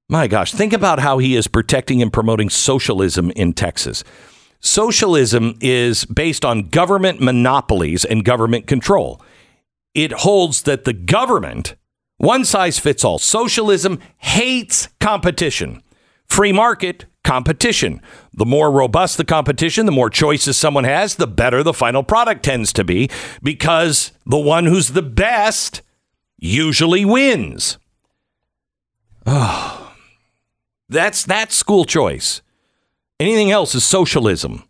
[0.09, 4.03] My gosh, think about how he is protecting and promoting socialism in Texas.
[4.61, 9.21] Socialism is based on government monopolies and government control
[9.95, 11.77] it holds that the government,
[12.19, 15.83] one size fits all, socialism hates competition.
[16.27, 18.01] Free market, competition.
[18.33, 22.45] The more robust the competition, the more choices someone has, the better the final product
[22.45, 23.11] tends to be
[23.43, 25.83] because the one who's the best
[26.39, 27.79] usually wins.
[29.27, 29.93] Oh,
[30.89, 32.43] that's that's school choice.
[33.19, 34.65] Anything else is socialism.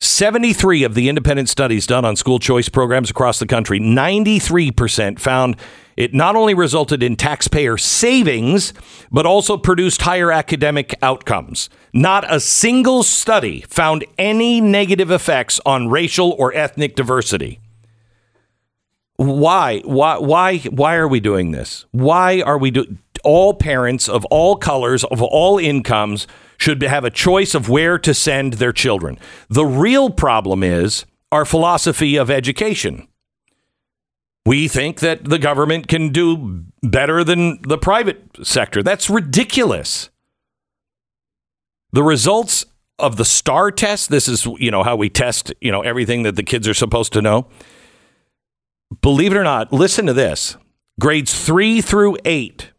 [0.00, 5.56] 73 of the independent studies done on school choice programs across the country, 93% found
[5.96, 8.72] it not only resulted in taxpayer savings,
[9.10, 11.70] but also produced higher academic outcomes.
[11.92, 17.60] Not a single study found any negative effects on racial or ethnic diversity.
[19.16, 19.80] Why?
[19.80, 20.18] Why?
[20.18, 20.58] Why?
[20.58, 21.86] Why are we doing this?
[21.92, 22.98] Why are we do?
[23.22, 26.26] All parents of all colors, of all incomes,
[26.58, 29.18] should have a choice of where to send their children.
[29.48, 33.08] The real problem is our philosophy of education.
[34.46, 38.82] We think that the government can do better than the private sector.
[38.82, 40.10] That's ridiculous.
[41.92, 42.66] The results
[42.98, 46.36] of the STAAR test, this is, you know, how we test, you know, everything that
[46.36, 47.46] the kids are supposed to know.
[49.00, 50.56] Believe it or not, listen to this.
[51.00, 52.70] Grades 3 through 8.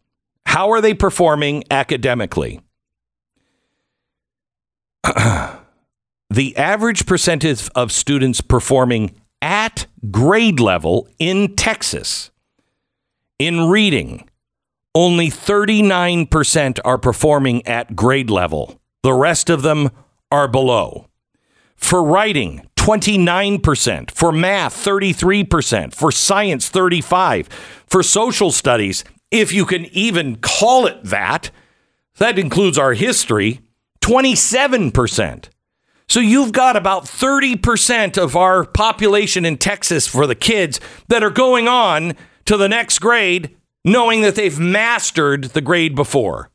[0.46, 2.60] How are they performing academically?
[6.30, 12.30] the average percentage of students performing at grade level in Texas
[13.38, 14.28] in reading,
[14.94, 18.80] only 39% are performing at grade level.
[19.02, 19.90] The rest of them
[20.30, 21.06] are below.
[21.76, 24.12] For writing, 29%.
[24.12, 25.92] For math, 33%.
[25.92, 27.48] For science, 35.
[27.88, 31.50] For social studies, if you can even call it that,
[32.18, 33.60] that includes our history,
[34.02, 35.48] 27%.
[36.08, 41.30] So you've got about 30% of our population in Texas for the kids that are
[41.30, 46.50] going on to the next grade knowing that they've mastered the grade before.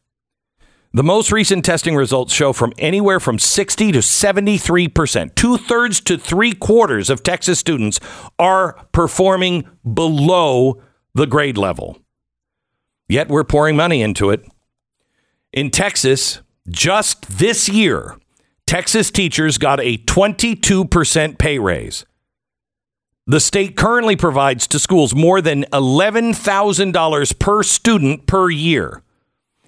[0.94, 6.18] The most recent testing results show from anywhere from 60 to 73%, two thirds to
[6.18, 8.02] three quarters of Texas students
[8.38, 10.82] are performing below
[11.14, 11.98] the grade level.
[13.08, 14.46] Yet we're pouring money into it.
[15.54, 18.18] In Texas, just this year,
[18.68, 22.06] Texas teachers got a 22% pay raise.
[23.26, 29.04] The state currently provides to schools more than $11,000 per student per year.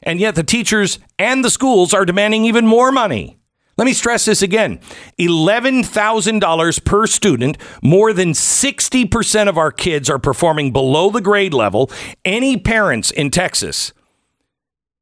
[0.04, 3.38] And yet the teachers and the schools are demanding even more money.
[3.76, 4.80] Let me stress this again
[5.20, 7.58] $11,000 per student.
[7.82, 11.90] More than 60% of our kids are performing below the grade level.
[12.24, 13.94] Any parents in Texas,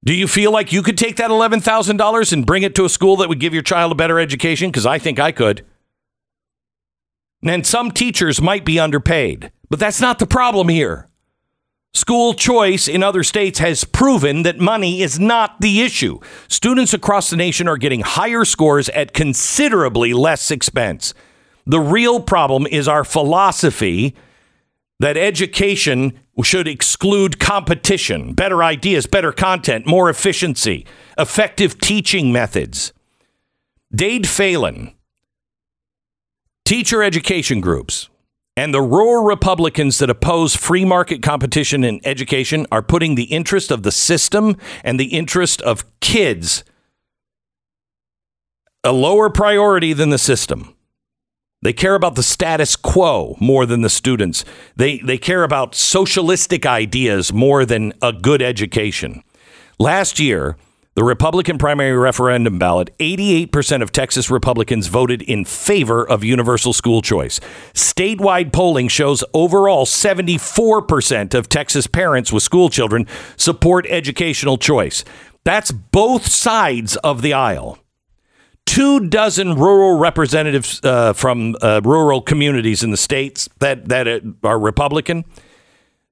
[0.05, 3.17] do you feel like you could take that $11,000 and bring it to a school
[3.17, 4.69] that would give your child a better education?
[4.69, 5.65] Because I think I could.
[7.43, 11.09] And some teachers might be underpaid, but that's not the problem here.
[11.93, 16.19] School choice in other states has proven that money is not the issue.
[16.47, 21.13] Students across the nation are getting higher scores at considerably less expense.
[21.65, 24.15] The real problem is our philosophy
[24.99, 30.85] that education should exclude competition, better ideas, better content, more efficiency,
[31.17, 32.93] effective teaching methods.
[33.93, 34.93] Dade Phelan,
[36.63, 38.09] teacher education groups,
[38.57, 43.71] and the rural Republicans that oppose free market competition in education are putting the interest
[43.71, 46.63] of the system and the interest of kids
[48.83, 50.75] a lower priority than the system.
[51.61, 54.43] They care about the status quo more than the students.
[54.75, 59.23] They, they care about socialistic ideas more than a good education.
[59.77, 60.57] Last year,
[60.93, 67.01] the Republican primary referendum ballot, 88% of Texas Republicans voted in favor of universal school
[67.01, 67.39] choice.
[67.73, 75.05] Statewide polling shows overall 74% of Texas parents with school children support educational choice.
[75.45, 77.79] That's both sides of the aisle.
[78.65, 84.59] Two dozen rural representatives uh, from uh, rural communities in the states that, that are
[84.59, 85.23] Republican.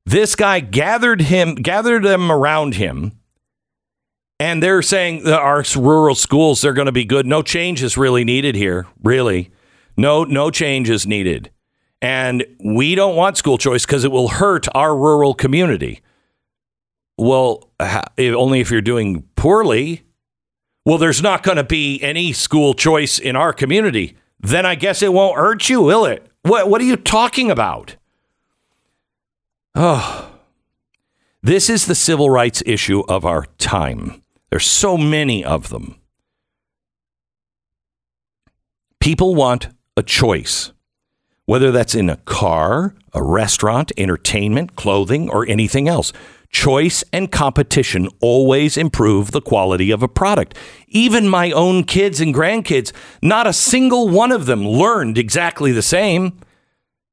[0.06, 3.19] This guy gathered him, gathered them around him
[4.40, 7.26] and they're saying that our rural schools they're going to be good.
[7.26, 9.52] No change is really needed here, really.
[9.98, 11.52] No, no change is needed.
[12.02, 16.02] And we don't want school choice because it will hurt our rural community.
[17.18, 17.70] Well,
[18.18, 20.04] only if you're doing poorly.
[20.86, 24.16] Well, there's not going to be any school choice in our community.
[24.40, 26.26] Then I guess it won't hurt you, will it?
[26.44, 27.98] What, what are you talking about?
[29.76, 30.32] Oh,
[31.44, 34.19] this is the civil rights issue of our time.
[34.50, 35.96] There's so many of them.
[39.00, 40.72] People want a choice,
[41.46, 46.12] whether that's in a car, a restaurant, entertainment, clothing, or anything else.
[46.52, 50.58] Choice and competition always improve the quality of a product.
[50.88, 55.84] Even my own kids and grandkids, not a single one of them learned exactly the
[55.84, 56.40] same.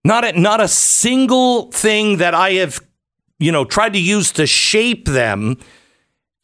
[0.04, 2.80] Not a, not a single thing that I have,
[3.38, 5.58] you know, tried to use to shape them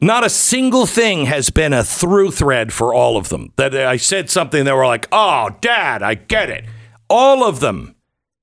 [0.05, 3.53] not a single thing has been a through thread for all of them.
[3.57, 6.65] That I said something that were like, oh, dad, I get it.
[7.09, 7.95] All of them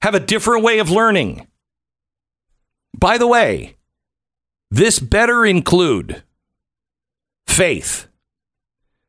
[0.03, 1.47] have a different way of learning.
[2.99, 3.77] By the way,
[4.71, 6.23] this better include
[7.47, 8.07] faith.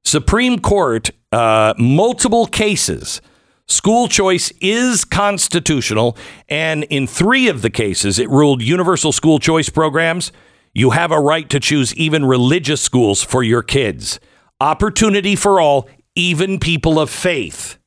[0.04, 3.22] Supreme Court, uh, multiple cases.
[3.68, 6.18] School choice is constitutional,
[6.50, 10.32] and in three of the cases, it ruled universal school choice programs
[10.74, 14.20] you have a right to choose even religious schools for your kids.
[14.60, 17.78] Opportunity for all, even people of faith.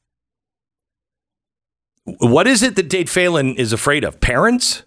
[2.05, 4.20] What is it that Dade Phelan is afraid of?
[4.20, 4.85] Parents?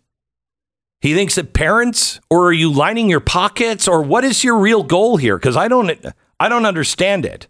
[1.01, 4.83] He thinks that parents, or are you lining your pockets, or what is your real
[4.83, 5.37] goal here?
[5.37, 5.91] Because I don't,
[6.39, 7.47] I don't understand it.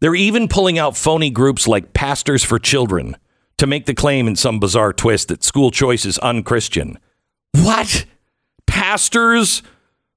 [0.00, 3.16] They're even pulling out phony groups like Pastors for Children
[3.58, 6.98] to make the claim in some bizarre twist that school choice is unchristian.
[7.52, 8.06] What?
[8.70, 9.62] Pastors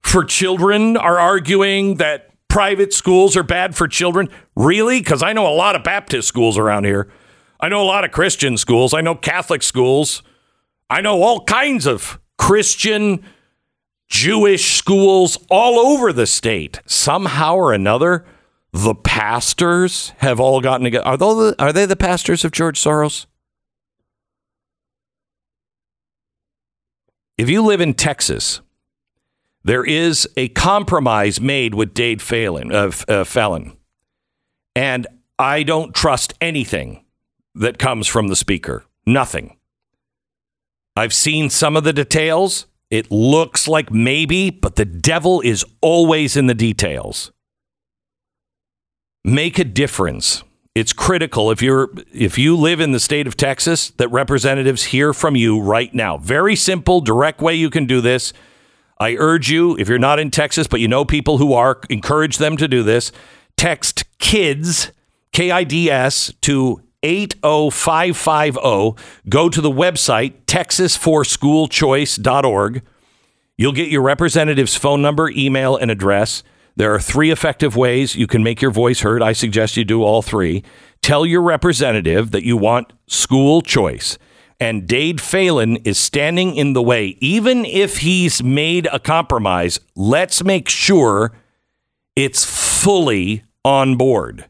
[0.03, 4.29] for children are arguing that private schools are bad for children?
[4.55, 4.99] Really?
[4.99, 7.11] Because I know a lot of Baptist schools around here.
[7.59, 8.93] I know a lot of Christian schools.
[8.93, 10.21] I know Catholic schools.
[10.87, 13.23] I know all kinds of Christian,
[14.07, 16.79] Jewish schools all over the state.
[16.85, 18.23] Somehow or another,
[18.71, 21.07] the pastors have all gotten together.
[21.07, 23.25] Are, the, are they the pastors of George Soros?
[27.38, 28.61] If you live in Texas,
[29.63, 33.77] there is a compromise made with Dade Phelan, uh, uh, Fallon.
[34.75, 35.07] And
[35.39, 37.05] I don't trust anything
[37.55, 38.86] that comes from the speaker.
[39.05, 39.57] Nothing.
[40.95, 42.67] I've seen some of the details.
[42.89, 47.31] It looks like maybe, but the devil is always in the details.
[49.23, 50.43] Make a difference.
[50.76, 55.13] It's critical if you're if you live in the state of Texas that representatives hear
[55.13, 56.17] from you right now.
[56.17, 58.34] Very simple, direct way you can do this.
[58.99, 62.38] I urge you, if you're not in Texas but you know people who are, encourage
[62.38, 63.11] them to do this.
[63.55, 64.91] Text kids
[65.32, 69.30] K I D S to 80550.
[69.30, 72.82] Go to the website, texasforschoolchoice.org.
[73.57, 76.41] You'll get your representative's phone number, email, and address.
[76.76, 79.21] There are three effective ways you can make your voice heard.
[79.21, 80.63] I suggest you do all three.
[81.01, 84.17] Tell your representative that you want school choice.
[84.59, 87.17] And Dade Phelan is standing in the way.
[87.19, 91.36] Even if he's made a compromise, let's make sure
[92.15, 94.49] it's fully on board.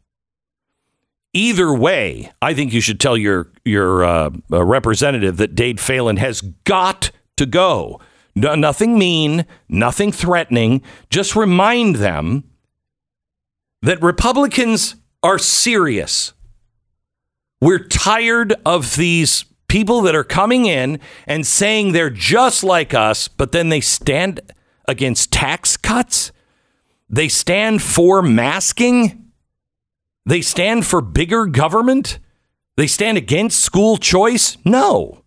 [1.34, 6.18] Either way, I think you should tell your your uh, uh, representative that Dade Phelan
[6.18, 8.00] has got to go.
[8.36, 10.82] No, nothing mean, nothing threatening.
[11.10, 12.44] Just remind them
[13.82, 16.34] that Republicans are serious.
[17.62, 23.28] We're tired of these people that are coming in and saying they're just like us,
[23.28, 24.42] but then they stand
[24.88, 26.32] against tax cuts.
[27.10, 29.32] They stand for masking.
[30.26, 32.20] They stand for bigger government?
[32.76, 34.58] They stand against school choice?
[34.66, 35.23] No.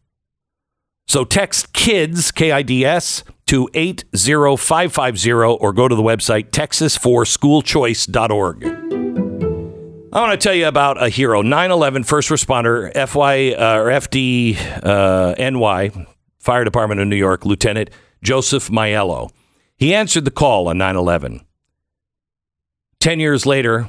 [1.07, 8.64] So text KIDS, K I D S, to 80550 or go to the website texasforschoolchoice.org.
[10.12, 13.90] I want to tell you about a hero, 9 11 first responder, FY uh, or
[13.90, 16.04] FDNY, uh,
[16.38, 17.90] Fire Department of New York, Lieutenant
[18.22, 19.30] Joseph Maiello.
[19.76, 21.42] He answered the call on 9 11.
[22.98, 23.88] 10 years later,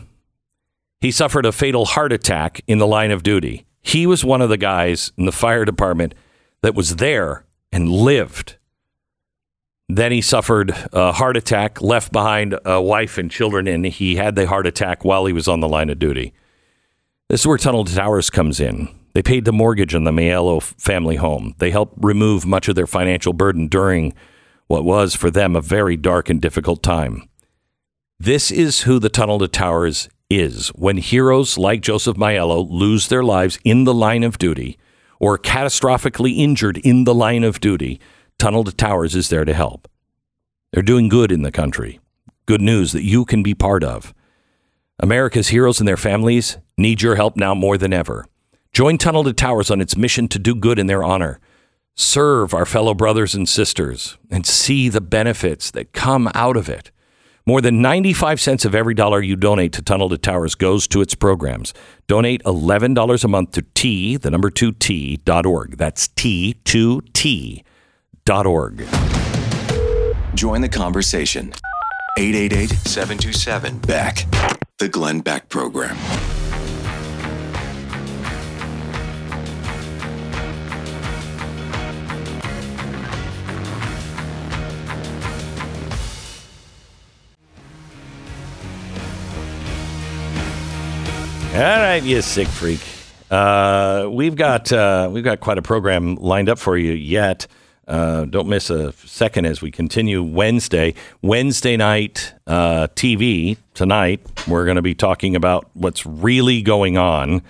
[0.99, 3.65] he suffered a fatal heart attack in the line of duty.
[3.81, 6.13] He was one of the guys in the fire department
[6.61, 8.57] that was there and lived.
[9.89, 14.35] Then he suffered a heart attack, left behind a wife and children, and he had
[14.35, 16.33] the heart attack while he was on the line of duty.
[17.29, 18.89] This is where Tunnel to Towers comes in.
[19.13, 21.55] They paid the mortgage on the Maiello family home.
[21.57, 24.13] They helped remove much of their financial burden during
[24.67, 27.27] what was for them a very dark and difficult time.
[28.19, 33.23] This is who the Tunnel to Towers is when heroes like Joseph Maiello lose their
[33.23, 34.77] lives in the line of duty
[35.19, 37.99] or catastrophically injured in the line of duty.
[38.37, 39.87] Tunnel to Towers is there to help.
[40.71, 41.99] They're doing good in the country.
[42.45, 44.13] Good news that you can be part of.
[44.99, 48.25] America's heroes and their families need your help now more than ever.
[48.73, 51.39] Join Tunnel to Towers on its mission to do good in their honor.
[51.95, 56.91] Serve our fellow brothers and sisters and see the benefits that come out of it.
[57.47, 60.99] More than 95 cents of every dollar you donate to Tunnel to Towers goes to
[60.99, 61.73] its programs.
[62.05, 65.77] Donate $11 a month to T, the number 2T, dot org.
[65.77, 67.63] That's T2T
[68.25, 68.85] dot org.
[70.35, 71.53] Join the conversation.
[72.17, 74.25] 888 727 Beck.
[74.79, 75.95] The Glenn Beck Program.
[91.57, 92.79] All right, you sick freak.
[93.31, 97.47] Uh, we've got uh, we've got quite a program lined up for you yet.
[97.87, 100.93] Uh, don't miss a second as we continue Wednesday.
[101.23, 104.21] Wednesday night uh, TV tonight.
[104.47, 107.41] We're going to be talking about what's really going on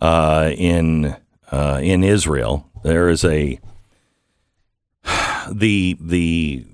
[0.00, 1.16] uh, in
[1.50, 2.70] uh, in Israel.
[2.84, 3.58] There is a
[5.50, 6.64] the the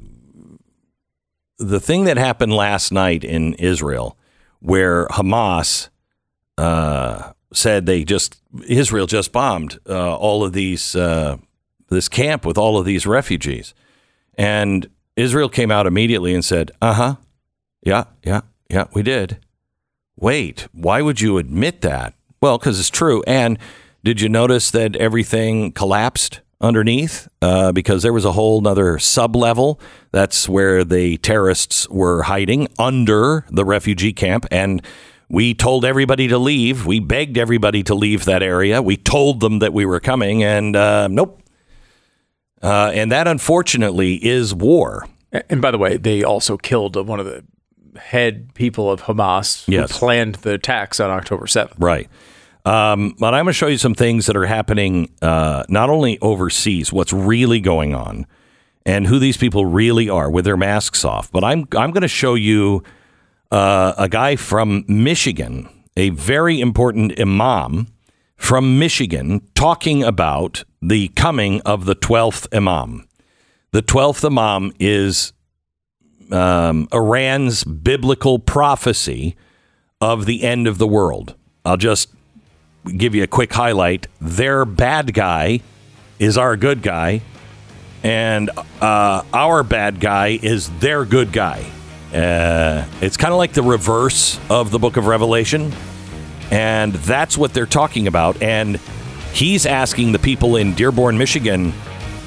[1.57, 4.19] the thing that happened last night in Israel,
[4.61, 5.89] where Hamas
[6.59, 11.37] uh, said they just Israel just bombed uh, all of these uh,
[11.89, 13.75] this camp with all of these refugees,
[14.35, 17.17] and Israel came out immediately and said, "Uh huh,
[17.83, 19.39] yeah, yeah, yeah, we did."
[20.17, 22.15] Wait, why would you admit that?
[22.41, 23.23] Well, because it's true.
[23.27, 23.59] And
[24.05, 27.27] did you notice that everything collapsed underneath?
[27.43, 29.81] Uh, because there was a whole other sub level.
[30.13, 34.47] That's where the terrorists were hiding under the refugee camp.
[34.51, 34.83] And
[35.29, 36.87] we told everybody to leave.
[36.87, 38.83] We begged everybody to leave that area.
[38.83, 41.41] We told them that we were coming, and uh, nope.
[42.63, 45.07] Uh, and that, unfortunately, is war.
[45.51, 47.45] And by the way, they also killed one of the
[47.99, 49.93] head people of Hamas Yes.
[49.93, 51.75] who planned the attacks on October 7th.
[51.79, 52.09] Right.
[52.65, 56.19] Um, but I'm going to show you some things that are happening uh, not only
[56.21, 58.27] overseas, what's really going on,
[58.87, 61.31] and who these people really are with their masks off.
[61.31, 62.83] But I'm I'm going to show you
[63.55, 67.87] uh, a guy from Michigan, a very important imam
[68.37, 73.07] from Michigan, talking about the coming of the twelfth imam.
[73.71, 75.33] The twelfth imam is
[76.33, 79.37] um, Iran's biblical prophecy
[80.01, 81.37] of the end of the world.
[81.65, 82.09] I'll just
[82.97, 84.09] give you a quick highlight.
[84.21, 85.61] Their bad guy
[86.19, 87.23] is our good guy,
[88.03, 88.51] and
[88.81, 91.65] uh, our bad guy is their good guy.
[92.15, 95.73] Uh, it's kind of like the reverse of the book of Revelation,
[96.51, 98.41] and that's what they're talking about.
[98.41, 98.77] And
[99.33, 101.73] he's asking the people in Dearborn, Michigan,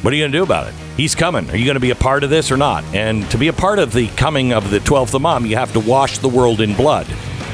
[0.01, 0.73] what are you going to do about it?
[0.97, 1.49] He's coming.
[1.49, 2.83] Are you going to be a part of this or not?
[2.93, 5.79] And to be a part of the coming of the 12th Imam, you have to
[5.79, 7.07] wash the world in blood.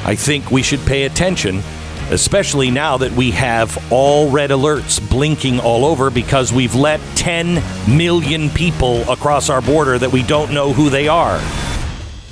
[0.04, 1.62] I think we should pay attention,
[2.10, 7.62] especially now that we have all red alerts blinking all over because we've let 10
[7.96, 11.40] million people across our border that we don't know who they are.